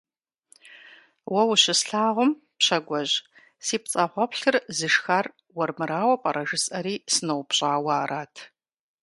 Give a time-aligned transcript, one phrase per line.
[1.31, 3.15] Уэ ущыслъагъум, Пщагуэжь,
[3.65, 8.35] си пцӀагъуэплъыр зышхар уэрмырауэ пӀэрэ жысӀэри сыноупщӀауэ арат.